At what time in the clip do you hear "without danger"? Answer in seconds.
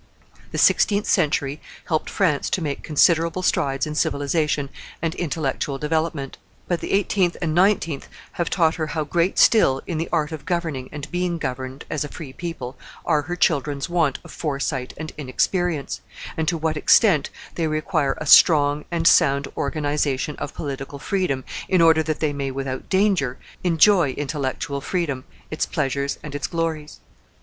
22.49-23.37